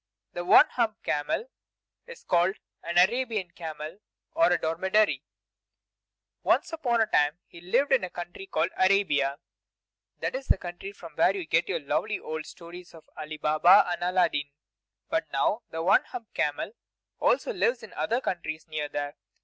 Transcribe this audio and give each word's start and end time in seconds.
The 0.33 0.43
One 0.43 0.67
Hump 0.71 0.95
camel 1.03 1.51
is 2.07 2.23
called 2.23 2.55
an 2.81 2.97
Arabian 2.97 3.51
camel, 3.51 3.99
or 4.33 4.51
a 4.51 4.57
dromedary. 4.59 5.23
Once 6.41 6.73
upon 6.73 7.01
a 7.01 7.05
time 7.05 7.37
he 7.45 7.61
lived 7.61 7.91
in 7.93 8.01
the 8.01 8.09
country 8.09 8.47
called 8.47 8.71
Arabia; 8.77 9.37
that 10.17 10.33
is 10.35 10.47
the 10.47 10.57
country 10.57 10.91
from 10.91 11.13
where 11.13 11.37
you 11.37 11.45
get 11.45 11.69
your 11.69 11.81
lovely 11.81 12.17
old 12.19 12.47
stories 12.47 12.95
of 12.95 13.07
Ali 13.15 13.37
Baba 13.37 13.87
and 13.91 14.01
Aladdin. 14.03 14.49
But 15.07 15.31
now 15.31 15.61
the 15.69 15.83
One 15.83 16.03
Hump 16.05 16.33
camel 16.33 16.71
also 17.19 17.53
lives 17.53 17.83
in 17.83 17.93
other 17.93 18.21
countries 18.21 18.67
near 18.67 18.89
there. 18.89 19.17